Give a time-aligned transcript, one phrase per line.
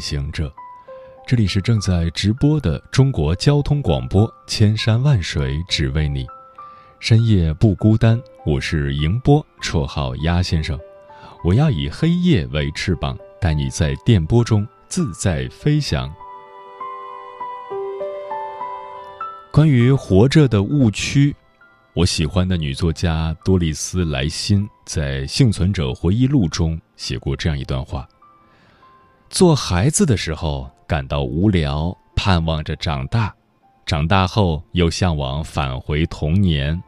[0.00, 0.50] 行者，
[1.26, 6.26] 这里是正在直播的中国交通广播，千山万水只为你，
[6.98, 8.20] 深夜不孤单。
[8.46, 10.80] 我是迎波，绰号鸭先生。
[11.44, 16.10] 我要以黑夜为翅膀，带你在电波中自在飞翔。
[19.52, 21.36] 关于活着的误区，
[21.92, 28.08] 我喜欢的女作家多丽丝莱辛在《幸存者回忆录》中写过这样一段话。
[29.30, 33.32] 做孩子的时候感到无聊，盼望着长大；
[33.86, 36.78] 长大后又向往返回童年。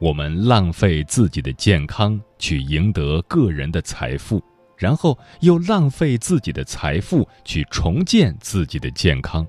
[0.00, 4.42] 我们浪费自己的健康去赢得个人的财富，
[4.78, 9.46] 然后又浪费自己的财富去重建自己的健康。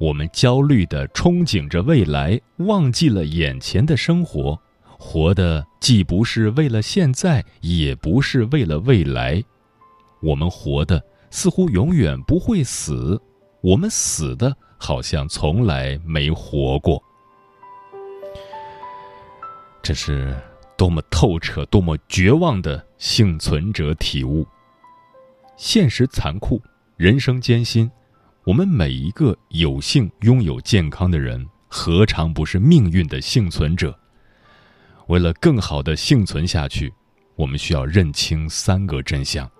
[0.00, 4.58] 我们焦虑地憧憬着未来，忘记了眼前的生活，
[4.98, 9.44] 活的既不是为了现在，也不是为了未来。
[10.22, 11.04] 我们活的。
[11.34, 13.20] 似乎永远不会死，
[13.60, 17.02] 我们死的好像从来没活过。
[19.82, 20.32] 这是
[20.78, 24.46] 多么透彻、多么绝望的幸存者体悟。
[25.56, 26.62] 现实残酷，
[26.96, 27.90] 人生艰辛，
[28.44, 33.92] 我们每一个有幸拥有健康的人，何尝不是命运的幸存者？
[35.08, 36.94] 为了更好的幸存下去，
[37.34, 39.50] 我们需要认清三个真相：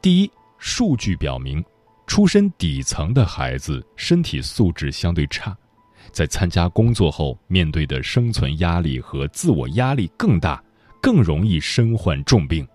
[0.00, 0.30] 第一，
[0.66, 1.62] 数据表明，
[2.06, 5.54] 出身底层的孩子身体素质相对差，
[6.10, 10.64] 在参加工作后面对的生存压力和自我压力更大，
[11.02, 12.66] 更容易身患重病。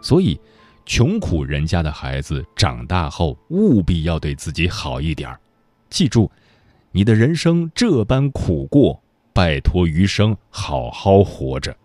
[0.00, 0.40] 所以，
[0.86, 5.40] 穷苦人家的孩子长大后务必要对自己好一点儿。
[5.90, 6.30] 记住，
[6.92, 9.02] 你的人生这般苦过，
[9.32, 11.76] 拜托余生好好活着。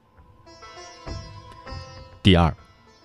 [2.22, 2.56] 第二，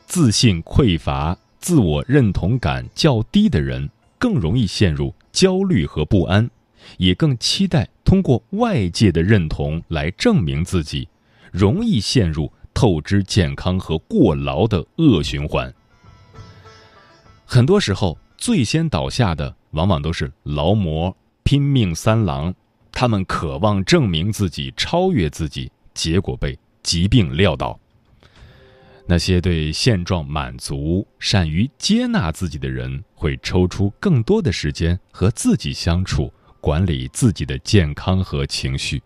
[0.07, 1.35] 自信匮乏。
[1.65, 3.89] 自我认同感较低的人
[4.19, 6.51] 更容易陷入焦虑和不安，
[6.99, 11.09] 也更期待通过外界的认同来证明自己，
[11.51, 15.73] 容易陷入透支健康和过劳的恶循环。
[17.47, 22.55] 很多时候，最先倒下的往往都是劳模、拼命三郎，
[22.93, 27.81] 他们渴望证明自己、超越自己，结果被疾病撂倒。
[29.07, 39.03] 那些对现状满足、善于接纳自己的人，会抽出更多的时间和自己相处，管理自己的健康和情绪。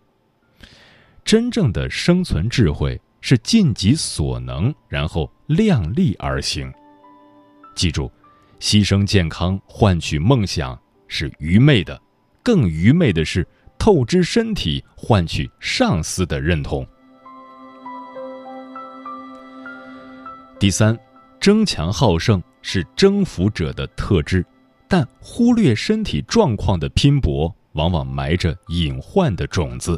[1.25, 6.71] 真正的生存智慧是尽己所能，然后量力而行。
[7.75, 8.09] 记住，
[8.59, 12.01] 牺牲健康换取梦想是愚昧的，
[12.41, 13.45] 更愚昧的是
[13.77, 16.87] 透支身体换取上司的认同。
[20.59, 20.97] 第三，
[21.39, 24.45] 争强好胜是征服者的特质，
[24.89, 29.97] 但忽略身体状况的拼搏，往往埋着隐患的种子。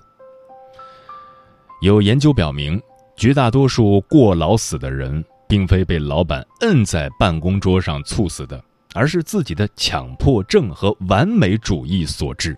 [1.82, 2.80] 有研究表明，
[3.18, 12.56] 绝大多数过劳死的人，并非被老板摁在办公桌上猝死的，而是自己的强迫症和完美主义所致。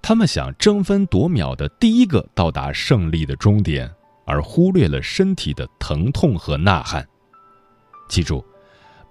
[0.00, 3.92] 他们想争分夺秒的第一个到达胜利的终点。
[4.32, 7.06] 而忽略了身体的疼痛和呐喊。
[8.08, 8.42] 记住，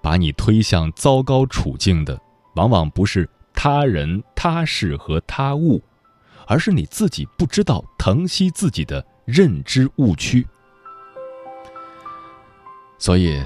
[0.02, 2.20] 把你推向糟糕处境的，
[2.56, 5.80] 往往不是他人、他事和他物，
[6.48, 10.44] 而是你自己不知道疼惜自己的认知误区。
[12.98, 13.40] 所以，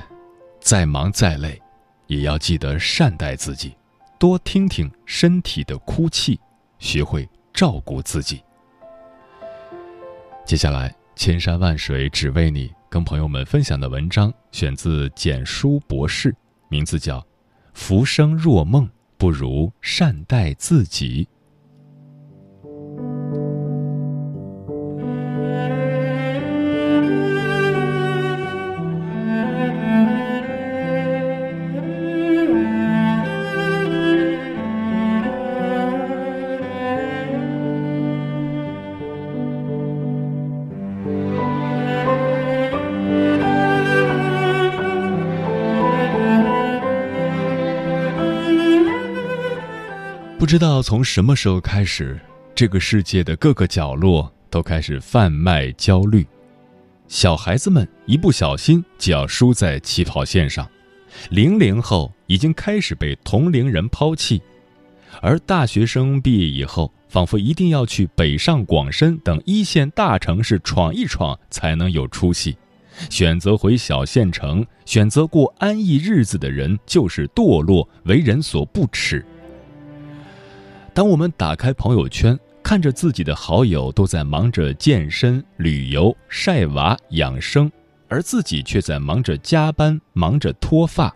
[0.59, 1.61] 再忙再累，
[2.07, 3.77] 也要记得善待自己，
[4.19, 6.41] 多听听身体的哭泣，
[6.79, 8.43] 学会照顾自己。
[10.47, 10.97] 接下来。
[11.17, 16.37] 千山万水只为你，跟朋友们分享的文章选自简书博士，
[16.69, 17.19] 名字叫
[17.73, 18.87] 《浮生若梦，
[19.17, 21.25] 不如善待自己》。
[50.57, 52.19] 不知道从什么时候开始，
[52.55, 56.27] 这个世界的各个角落都开始贩卖焦虑。
[57.09, 60.67] 小孩子们一不小心就要输在起跑线上，
[61.29, 64.41] 零零后已经开始被同龄人抛弃，
[65.21, 72.57] 而大学生毕业以后，仿佛一定要去北上广深等一线大城市闯一闯才能有出息。
[73.11, 79.23] 选择回小县城、选择过安逸日子的人，就是堕落，为人所不齿。
[80.97, 87.71] 当我们打开朋友圈，看着自己的好友都在忙着健身、旅游、晒娃、养生，
[88.09, 91.15] 而自己却在忙着加班、忙着脱发。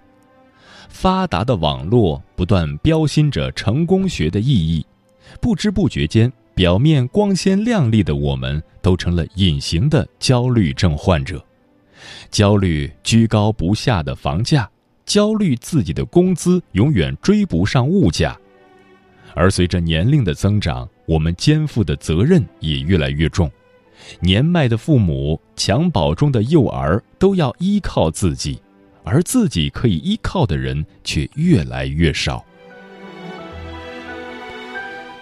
[0.91, 4.85] 发达的网络不断标新着成功学的意义，
[5.41, 11.43] 不知不觉间，表面光鲜亮丽的我们，都成了隐形的焦虑症患者。
[12.31, 14.69] 焦虑居高不下的房价，
[15.07, 18.39] 焦虑自己的工资永远追不上物价，
[19.35, 23.51] 而随着年龄的增长，我们肩负的责任也越来越重。
[24.21, 28.61] 年迈的父母、襁褓中的幼儿都要依靠自己，
[29.05, 32.45] 而自己可以依靠的人却越来越少。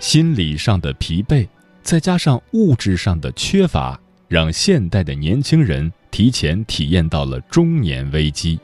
[0.00, 1.46] 心理上的疲惫，
[1.82, 5.92] 再加上物质上的缺乏，让现代的年轻人。
[6.10, 8.58] 提前体验到了中年危机，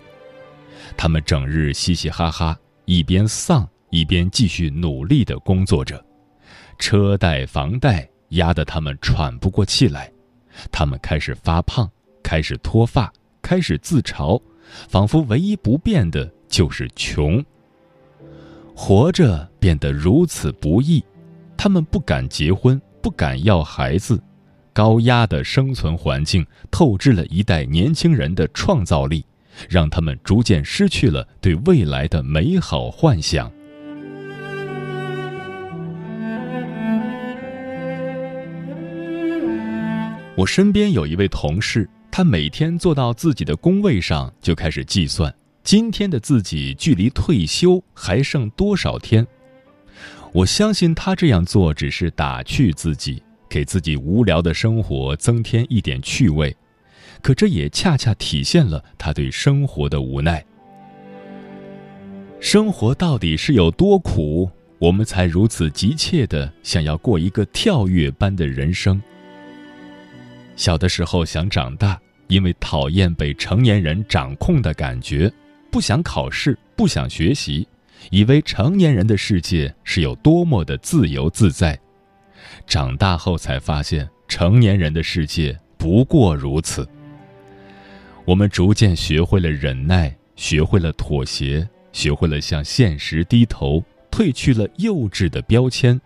[0.97, 6.05] 他们整日嘻嘻哈哈，一边丧一边继续努力的工作着，
[6.81, 10.11] 车贷房贷压得他们喘不过气来，
[10.73, 11.89] 他们开始发胖，
[12.21, 14.43] 开始脱发，开始自嘲，
[14.89, 17.43] 仿佛唯一不变的就是穷。
[18.75, 21.01] 活着变得如此不易，
[21.57, 24.21] 他们不敢结婚，不敢要孩子。
[24.73, 29.25] 高压的生存环境透支了一代年轻人的创造力，
[29.69, 33.49] 让他们逐渐失去了对未来的美好幻想。
[40.37, 45.33] 我身边有一位同事，他每天坐到自己的工位上就开始计算，
[45.63, 49.25] 今天的自己距离退休还剩多少天。
[50.33, 53.23] 我相信他这样做只是打趣自己。
[53.47, 56.57] 给自己无聊的生活增添一点趣味，
[57.23, 60.45] 可这也恰恰体现了他对生活的无奈。
[62.41, 69.01] 生活到底是有多苦，我们才如此急切的想要过一个跳跃般的人生？
[70.57, 75.33] 小的时候想长大，因为讨厌被成年人掌控的感觉，
[75.71, 77.67] 不想考试，不想学习，
[78.11, 81.79] 以为成年人的世界是有多么的自由自在。
[82.67, 86.89] 长大后才发现，成年人的世界不过如此。
[88.25, 96.01] 我们逐渐学会了忍耐，学会了妥协，学会了向现实低头，褪去了幼稚的标签。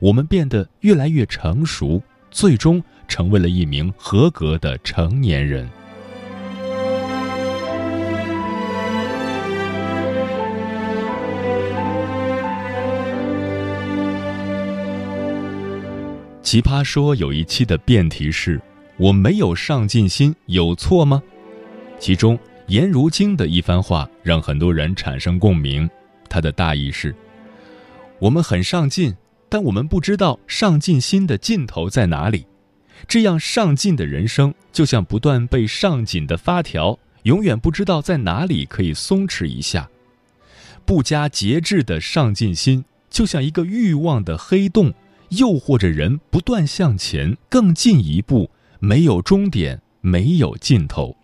[0.00, 5.68] 我们变得越来越成熟，最终成为了一名合格的成年人。
[16.40, 18.60] 奇葩说有一期的辩题是
[18.96, 21.20] ：“我没有上进心，有错吗？”
[21.98, 25.88] 其中颜如晶的一番话让很多人产生共鸣。
[26.28, 27.14] 他的大意是：
[28.20, 29.14] 我们很上进，
[29.48, 32.46] 但我们不知道上进心的尽头在哪里。
[33.08, 39.88] 这样上进的人生，就像不断被上紧的发条，永远不知道在哪里可以松弛一下。
[40.84, 44.92] 不加节制的上进心，就像一个欲望的黑洞。
[45.30, 51.16] 诱惑着人不断向前，更进一步，没有终点，没有尽头。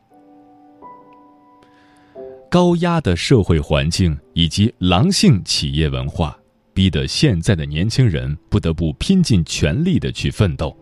[2.48, 6.38] 高压的社会环境以及狼性企业文化，
[6.72, 10.76] 逼得现在的年轻人不得不拼尽全力的去奋斗，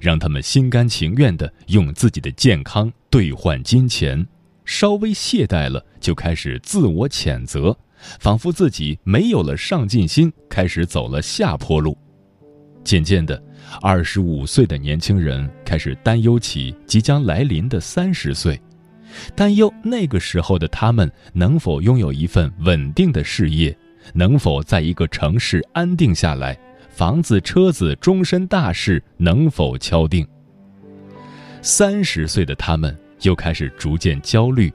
[0.00, 4.26] 让他们心甘情愿的用自己的健康兑换金钱，
[4.64, 7.76] 稍微懈怠了就开始自我谴责，
[8.20, 11.96] 仿佛自己没有了上进心，开始走了下坡路。
[12.84, 13.42] 渐渐的，
[13.82, 18.58] 二十五岁的年轻人开始担忧起即将来临的三十岁，
[19.34, 23.76] 担忧那个时候的他们能否拥有一份稳定的事业，
[24.14, 26.58] 能否在一个城市安定下来，
[26.98, 30.26] 房子、车子、终身大事能否敲定。
[31.62, 34.72] 三十岁的他们又开始逐渐焦虑，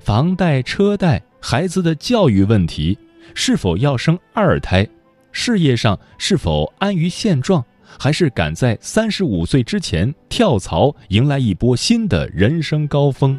[0.00, 2.98] 房贷、车贷、孩子的教育问题，
[3.36, 4.84] 是否要生二胎？
[5.30, 7.64] 事业上是否安于现状，
[7.96, 13.38] 还是赶在三十五岁之前跳槽，迎来一波新的人生高峰？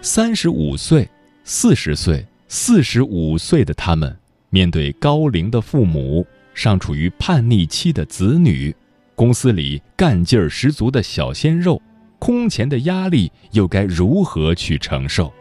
[0.00, 1.08] 三十五岁、
[1.42, 4.16] 四十岁、四十五岁的他们，
[4.50, 8.74] 面对高龄的父母，尚处于叛逆期的子女，
[9.14, 11.80] 公司里干劲儿十足的小鲜肉，
[12.18, 15.32] 空前的压力又该如何去承受？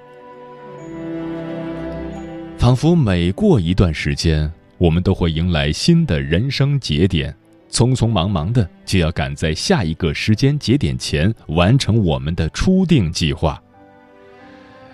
[2.57, 7.35] 仿佛每过一段时间，我们都会迎来新的人生节点，
[7.71, 13.59] 匆匆忙忙的就要赶在下一个时间节点前完成我们的初定计划。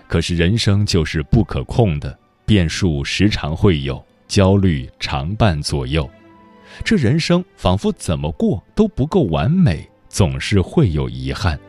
[0.07, 6.09] 可是人生就是不可控的，变数时常会有，焦虑常伴左右。
[6.83, 11.59] 这人生仿佛怎么过都不够完美，总是会有遗憾。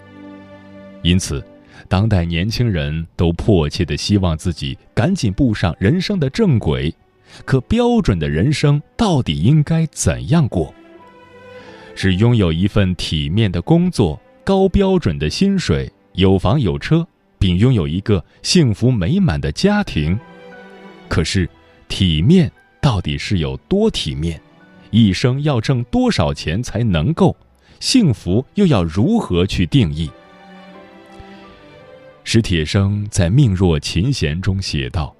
[1.02, 1.44] 因此，
[1.88, 6.94] 当代年轻人都迫切的希望自己赶紧步上人生的正轨。
[7.44, 10.72] 可标准的人生到底应该怎样过？
[11.94, 17.06] 是拥有一份体面的工作、高标准的薪水、有房有车？
[17.38, 20.18] 并拥有一个幸福美满的家庭，
[21.08, 21.48] 可是，
[21.88, 24.40] 体面到底是有多体面？
[24.90, 27.36] 一生要挣多少钱才能够？
[27.80, 30.10] 幸福又要如何去定义？
[32.24, 35.14] 史铁生在《命若琴弦》中写道：“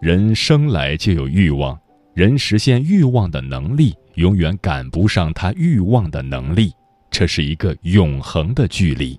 [0.00, 1.78] 人生来就有欲望，
[2.12, 6.72] 人实现欲望的能力永远赶不上他欲望的能力，
[7.10, 9.18] 这是一个永恒的距离。”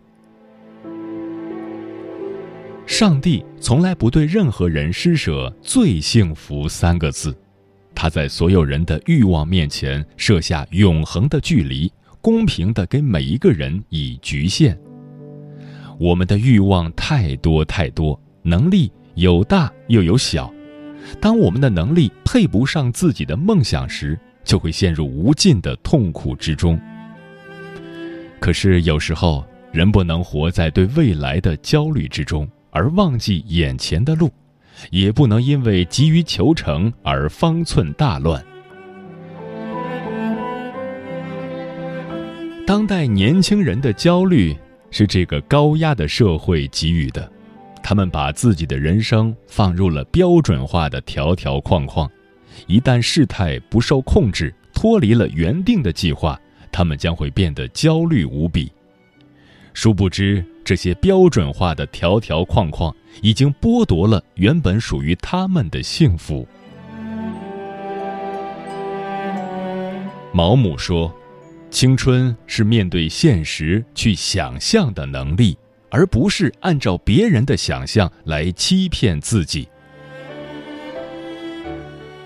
[2.86, 7.36] 上帝从来不对任何人施舍“最幸福”三个字，
[7.96, 14.77] 他在所有人的欲望面前设下永恒的距离，公平的给每一个人以局限。
[16.00, 20.54] 我们的欲望太多太多，能力有大又有小，
[21.20, 26.80] 当我们的能力配不上自己的梦想时，就会陷入无尽的痛苦之中。
[28.39, 32.48] 可是有时候，人不能活在对未来的焦虑之中。
[32.75, 34.29] 而忘记眼前的路，
[34.91, 38.44] 也不能因为急于求成而方寸大乱。
[42.67, 44.53] 当代年轻人的焦虑
[44.91, 47.32] 是这个高压的社会给予的，
[47.82, 52.12] 他们把自己的人生放入了标准化的条条框框，
[52.67, 56.38] 一旦事态不受控制，脱离了原定的计划，
[56.74, 58.70] 他们将会变得焦虑无比。
[59.75, 60.44] 殊不知。
[60.63, 62.91] 这些标准化的条条框框
[63.22, 66.48] 已经剥夺了原本属于他们的幸福。
[70.34, 71.13] 毛姆说
[71.70, 75.55] ：“青春是面对现实去想象的能力，
[75.91, 79.67] 而不是按照别人的想象来欺骗自己。”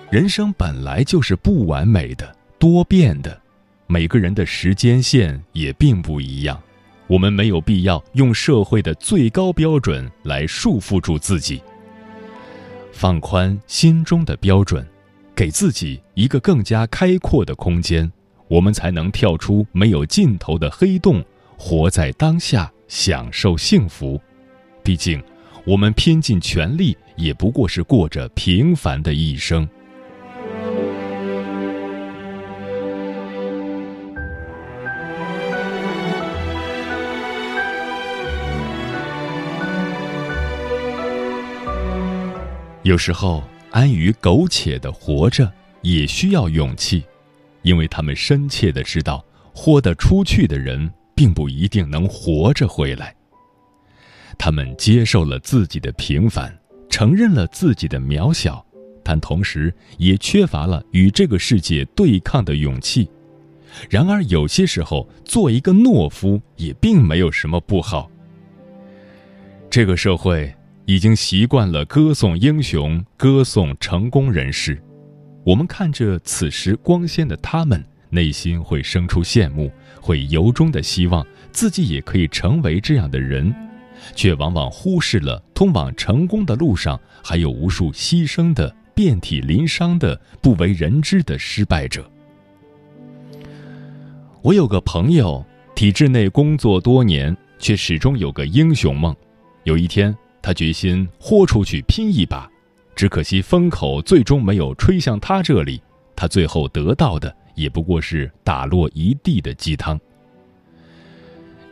[0.09, 3.37] 人生本来就是不完美的、多变的，
[3.85, 6.57] 每个人的时间线也并不一样。
[7.09, 11.59] 我们没有必要用社会的最高标准来束缚住自己，
[12.91, 14.87] 放宽心中的标准，
[15.35, 18.09] 给自己一个更加开阔的空间，
[18.47, 21.25] 我们才能跳出没有尽头的黑洞，
[21.57, 24.21] 活在当下，享受幸福。
[24.83, 25.19] 毕竟，
[25.65, 29.67] 我们拼尽全力，也不过是过着平凡的一生。
[42.89, 45.53] 有时候，安于苟且的活着
[45.83, 47.03] 也需要勇气，
[47.61, 53.15] 因为他们深切的知道，豁得出去的人并不一定能活着回来。
[54.39, 56.51] 他们接受了自己的平凡，
[56.89, 58.65] 承认了自己的渺小，
[59.03, 63.07] 但同时也缺乏了与这个世界对抗的勇气。
[63.87, 68.09] 然而，有些时候，做一个懦夫也并没有什么不好。
[69.69, 70.51] 这个社会。
[70.89, 74.81] 已经习惯了歌颂英雄、歌颂成功人士，
[75.45, 83.53] 我们看着此时光鲜的他们，内心会生出羡慕，会由衷的希望自己也可以成为这样的人，
[84.15, 92.09] 却往往忽视了通往成功的路上还有无数牺牲的、遍体鳞伤的、不为人知的失败者。
[94.41, 99.15] 我有个朋友，体制内工作多年，却始终有个英雄梦，
[99.65, 100.17] 有一天。
[100.41, 102.49] 他决心豁出去拼一把，
[102.95, 105.81] 只可惜风口最终没有吹向他这里，
[106.15, 109.99] 他最后得到的也不过是打落一地的鸡汤。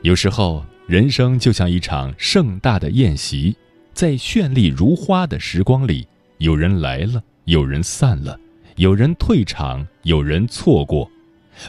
[0.02, 3.56] 有时候，人生就像一场盛大的宴席，
[3.94, 6.08] 在绚丽如花的时光里，
[6.38, 8.40] 有人来了，有人散了，
[8.76, 11.10] 有人退场，有人错过，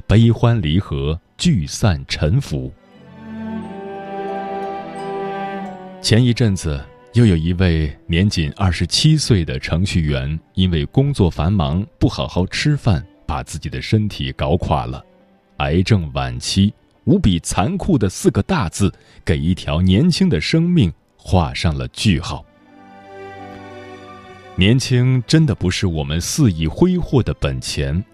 [0.07, 2.73] 悲欢离合，聚散沉浮。
[6.01, 6.81] 前一阵子，
[7.15, 15.03] 又有一位年仅二十七岁的程序员，因为工作繁忙，不好好吃饭，把自己的身体搞垮了，
[15.59, 16.73] 癌症晚期。
[17.05, 18.93] 无比残酷的四个大字，
[19.25, 22.45] 给一条年轻的生命画上了句号。
[24.55, 28.05] 年轻真的不是我们肆意挥霍的本钱。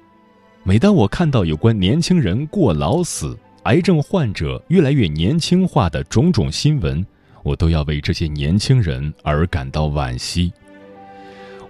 [0.63, 7.05] 每当我看到有关年轻人过劳死、癌症患者越来越年轻化的种种新闻，
[7.45, 10.53] 我都要为这些年轻人而感到惋惜。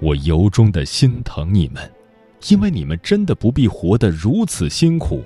[0.01, 1.91] 我由衷的心疼你们，
[2.49, 5.23] 因为你们真的不必活得如此辛苦。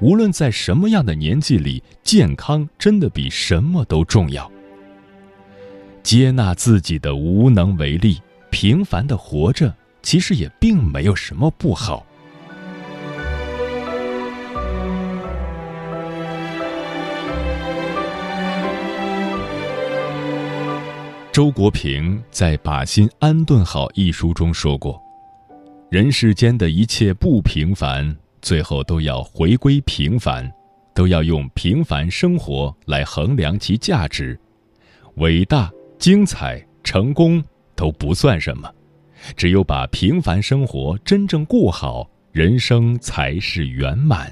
[0.00, 4.50] 无论在什么样的年纪里，健康真的比什么都重要。
[6.02, 8.20] 接纳自己的无能为力，
[8.50, 9.72] 平凡的活着，
[10.02, 12.04] 其实也并没有什么不好。
[21.32, 25.02] 周国平在《把心安顿好》一书中说过
[25.88, 30.52] ：“人世间的一切不平凡。”最后都要回归平凡，
[30.94, 34.38] 都要用平凡生活来衡量其价值。
[35.14, 37.42] 伟大、精彩、成功
[37.74, 38.70] 都不算什么，
[39.34, 44.30] 只有把平凡生活真正过好，人生才是圆满。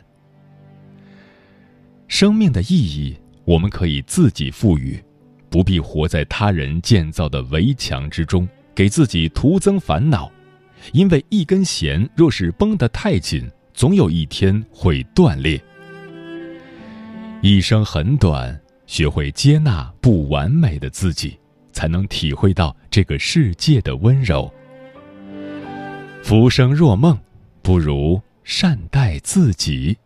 [2.09, 3.17] 生命的意义，
[3.47, 5.03] 我们可以自己赋予，
[5.51, 10.31] 不必活在他人建造的围墙之中，给自己徒增烦恼。
[10.93, 15.61] 因为一根弦若是绷得太紧，总有一天会断裂。
[17.43, 21.39] 一生很短，学会接纳不完美的自己，
[21.73, 24.51] 才能体会到这个世界的温柔。
[26.23, 27.19] 浮生若梦，
[27.61, 29.97] 不如善待自己。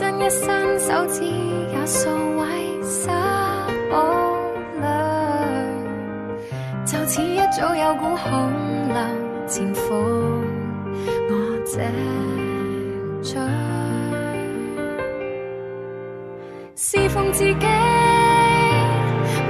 [0.00, 2.08] 伸一伸手指，也数
[2.38, 3.12] 位沙
[3.90, 4.00] 堡
[4.80, 4.88] 量。
[6.86, 8.50] 就似一早有股恐
[8.88, 8.96] 流
[9.46, 9.94] 潜伏
[11.28, 11.34] 我
[11.66, 11.82] 这
[13.22, 13.38] 嘴，
[16.76, 17.66] 侍奉自己，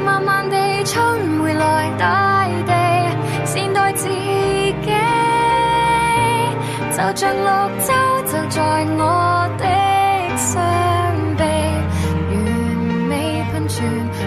[0.04, 1.00] 慢慢地冲
[1.44, 2.72] 回来大地，
[3.46, 4.16] 善待自己，
[6.90, 7.46] 就像绿
[7.86, 7.92] 洲，
[8.26, 9.79] 就在我的。
[10.40, 10.56] 双
[11.36, 11.42] 臂，
[12.30, 12.34] 完
[13.08, 13.12] 美
[13.52, 13.84] 喷泉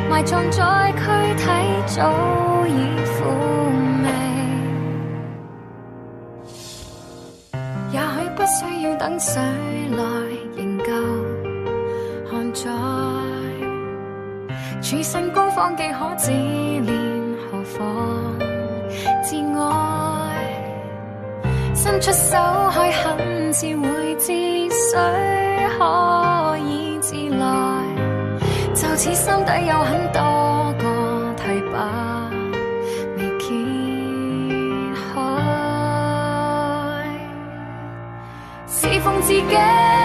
[0.10, 1.02] 埋葬在躯
[1.38, 1.44] 体，
[1.88, 1.98] 早
[2.68, 2.72] 已
[3.06, 3.14] 枯
[4.04, 4.06] 萎。
[7.92, 9.42] 也许不需要等水
[9.98, 10.04] 来。
[14.82, 16.92] 处身高峰，既可自怜，
[17.50, 18.38] 何妨
[19.24, 19.72] 自爱？
[21.74, 22.38] 伸出手
[22.72, 24.28] 开很自会知
[24.70, 25.00] 水
[29.04, 32.32] 似心底有很多个提把
[33.18, 33.46] 未揭
[34.96, 35.20] 开，
[38.66, 40.03] 侍奉自己。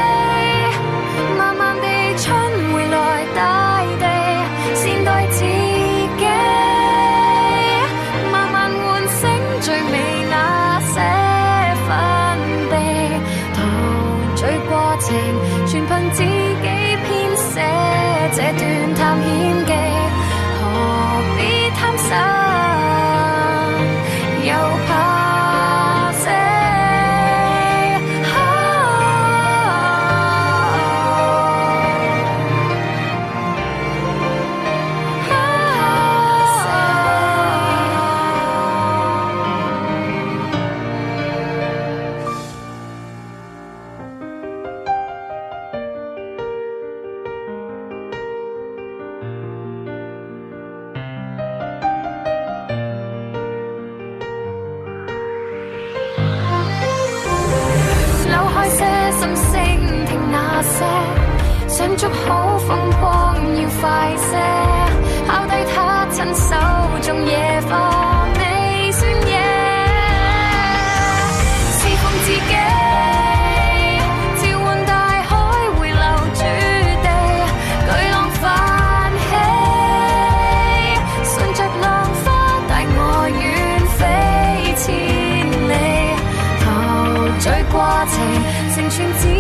[88.88, 89.38] 成全自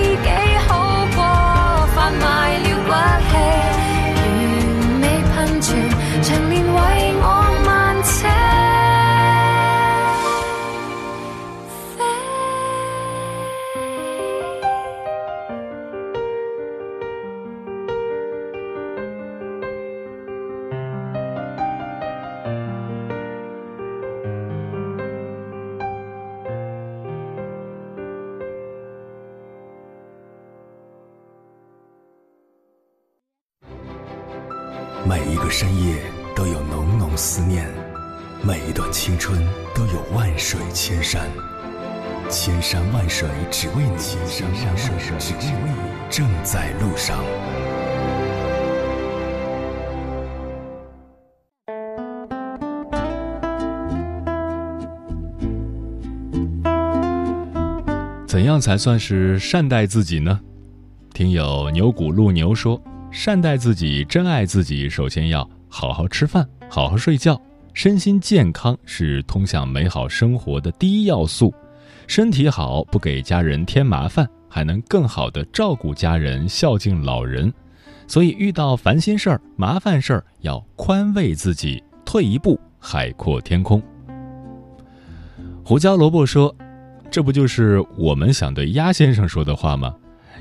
[41.10, 41.26] 山，
[42.28, 45.70] 千山万水只为你，千山万水只为你，
[46.10, 47.24] 正在路上。
[58.26, 60.38] 怎样才算是善待自己呢？
[61.14, 62.78] 听友牛骨路牛说。
[63.10, 67.40] 善待自己，珍爱自己，首先要好好吃饭，好好睡觉，
[67.78, 71.54] 身心健康是通向美好生活的第一要素。
[72.08, 77.54] 身体好，不给家人添麻烦，还能更好的照顾家人，孝敬老人。
[78.08, 83.80] 所以，遇到烦心事儿、麻烦事儿，要宽慰自己，退一步，海阔天空。
[85.64, 86.52] 胡椒萝卜说
[87.12, 89.94] ：“这不就是我们想对鸭先生说的话吗？”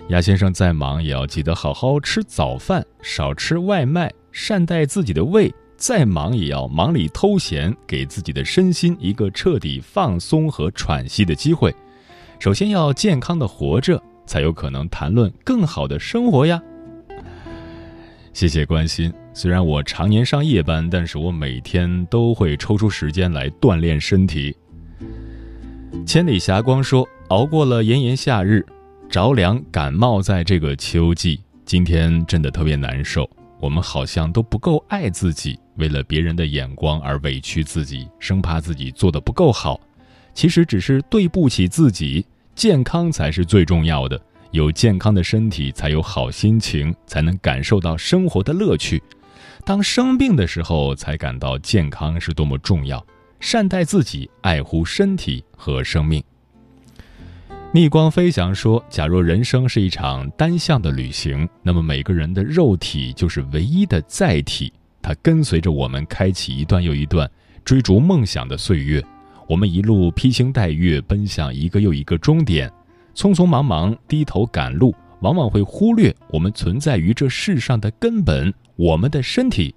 [0.10, 5.54] 鸭先生再忙也要记得好好吃早饭，少吃外卖，善待自己的胃。
[5.78, 11.74] 再忙也要忙里偷闲，给自己的身心一个彻底放松和喘息的机会。
[12.40, 16.62] 首先要健康的活着，才有可能谈论更好的生活呀。
[18.34, 19.14] 谢谢关心。
[19.34, 24.56] 虽然我常年上夜班，但是我每天都会抽出时间来锻炼身体。
[26.06, 28.66] 千里霞光说：“熬过了炎炎夏日。”
[29.10, 33.30] 着凉感冒，在这个秋季，今天真的特别难受。
[33.60, 39.80] 我们好像都不够爱自己，为了别人的眼光而委屈自己，生怕自己做的不够好。
[40.34, 42.26] 其实只是对不起自己。
[42.54, 44.20] 健康才是最重要的，
[44.52, 49.02] 有健康的身体，才有好心情，才能感受到生活的乐趣。
[49.64, 53.06] 当生病的时候，才感到健康是多么重要。
[53.40, 56.24] 善待自己，爱护身体和生命。
[57.72, 64.74] 逆光飞翔说：“假若人生是一场单向的旅行，那么每个人的肉体就是唯一的载体，
[65.08, 67.32] 它跟随着我们开启一段又一段
[67.64, 69.02] 追逐梦想的岁月。
[69.48, 72.70] 我们一路披星戴月奔向一个又一个终点，
[73.16, 79.74] 匆匆忙忙低头赶路，往往会忽略我们存在于这世上的根本——我们的身体。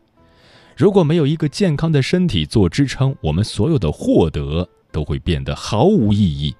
[0.76, 6.52] 如果没有一个健康的身体做支撑，我们所有的获得都会变得毫无意义。”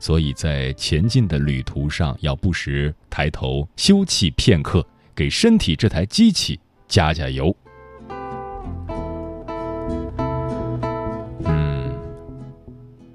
[0.00, 4.82] 所以在前进的旅途上，要不时抬头休憩片刻，
[5.14, 7.54] 给身体这台机器加加油。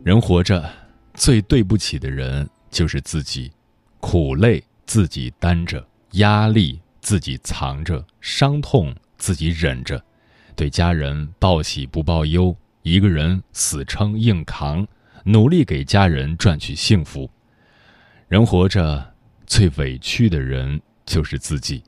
[0.04, 0.68] 人活着
[1.14, 3.52] 最对不起的人就是自己，
[4.00, 10.04] 苦累自己担着，压力自己藏着，伤痛自己忍着，
[10.56, 14.88] 对家人报喜不报忧，一个人死撑硬扛。
[15.24, 17.30] 努力给家人赚取幸福。
[18.28, 19.14] 人活着，
[19.46, 21.84] 最委屈的人就是自己。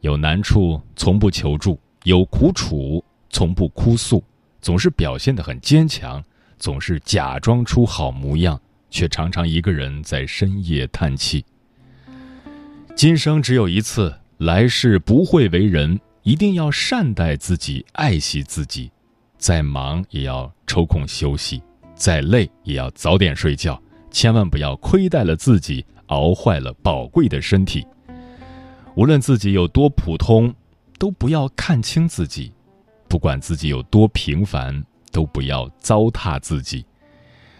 [0.00, 4.24] 有难处从不求助，有苦楚从不哭诉，
[4.62, 6.24] 总是表现得很坚强，
[6.60, 11.44] 总是假装出好模样，却常常一个人在深夜叹气。
[12.94, 18.92] 今生只有一次，来世不会为人，一定要善待自己，爱惜自己，
[19.38, 21.62] 再忙也要抽空休息。
[21.94, 27.86] 再累也要早点睡觉，千万不要亏待了自己，熬坏了宝贵的身体。
[28.96, 30.54] 无论自己有多普通，
[30.98, 32.52] 都不要看清自己；
[33.08, 36.84] 不管自己有多平凡，都不要糟蹋自己。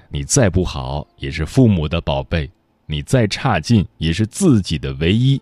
[0.09, 2.49] 你再不好，也是父母的宝贝；
[2.87, 5.41] 你再差劲，也是自己的唯一。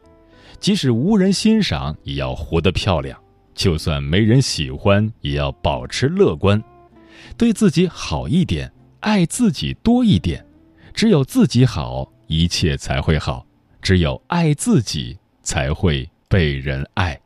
[0.60, 3.16] 即使无人欣赏，也要活得漂亮；
[3.54, 6.62] 就算没人喜欢，也要保持乐观，
[7.36, 8.70] 对自己好一点。
[9.00, 10.44] 爱自己多一点，
[10.92, 13.46] 只有自己好，一切才会好；
[13.80, 17.18] 只有爱自己，才会被人爱。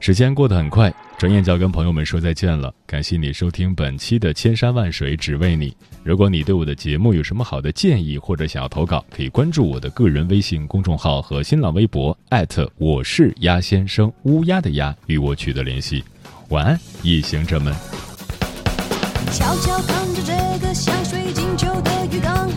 [0.00, 2.74] 时间过得很快，转眼就要跟朋友们说再见了。
[2.86, 5.70] 感谢你收听本期的《千山万水只为你》。
[6.02, 16.04] 如果你对我的节目有什么好的建议，或者想要投稿，可以关注我的个人微信公众号和新浪微博，艾特我是鸭先生，乌鸦的鸭，与我取得联系。
[16.50, 17.72] 晚安，夜行者们。
[19.32, 22.50] 悄悄看着这个像水晶球的鱼缸。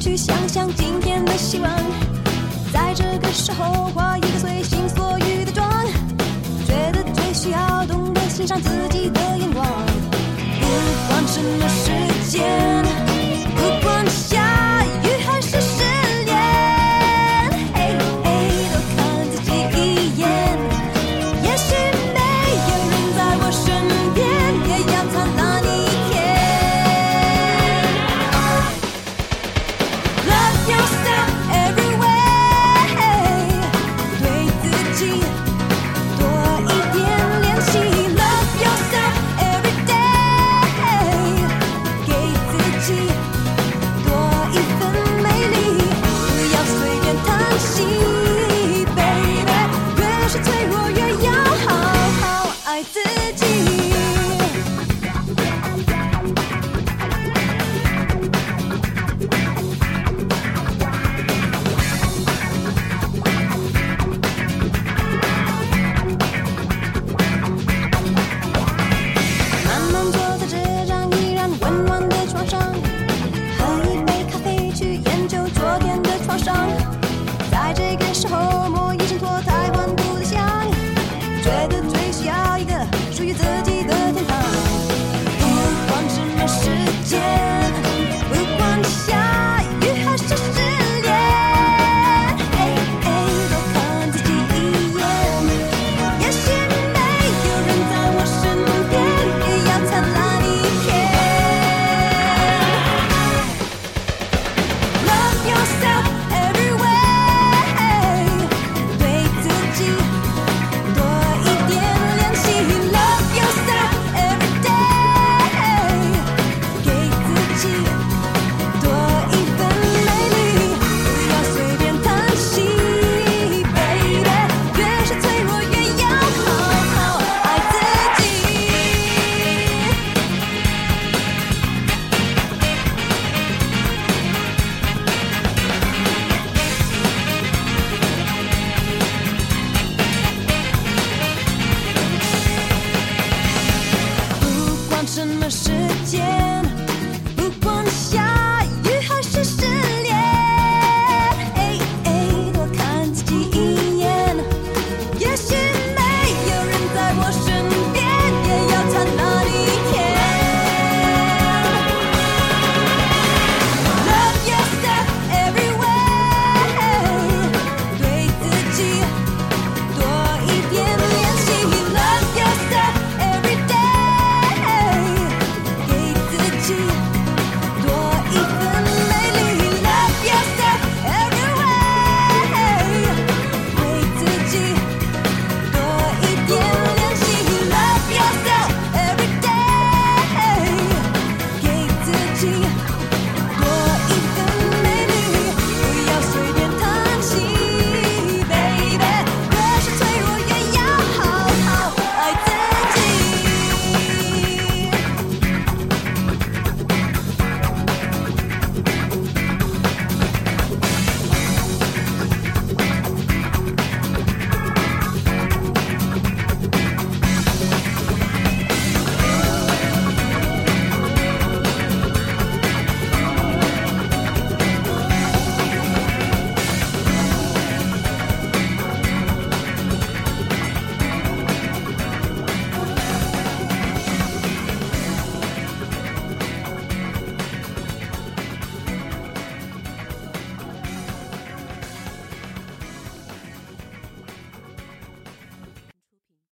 [0.00, 1.70] 去想想今天的希望，
[2.72, 4.81] 在这个时候化一个随心
[8.44, 9.64] 欣赏自己的眼光
[10.60, 10.66] 不
[11.06, 12.91] 管什么时间